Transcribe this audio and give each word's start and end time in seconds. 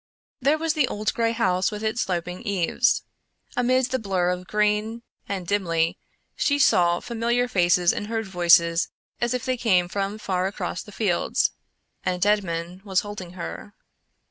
There 0.41 0.57
was 0.57 0.73
the 0.73 0.87
old 0.87 1.13
gray 1.13 1.31
house 1.31 1.69
with 1.71 1.83
its 1.83 2.01
sloping 2.01 2.41
eaves. 2.41 3.03
Amid 3.55 3.85
the 3.91 3.99
blur 3.99 4.31
of 4.31 4.47
green, 4.47 5.03
and 5.29 5.45
dimly, 5.45 5.99
she 6.35 6.57
saw 6.57 6.99
familiar 7.01 7.47
faces 7.47 7.93
and 7.93 8.07
heard 8.07 8.25
voices 8.25 8.89
as 9.21 9.35
if 9.35 9.45
they 9.45 9.57
came 9.57 9.87
from 9.87 10.17
far 10.17 10.47
across 10.47 10.81
the 10.81 10.91
fields, 10.91 11.51
and 12.03 12.25
Edmond 12.25 12.81
was 12.81 13.01
holding 13.01 13.33
her. 13.33 13.75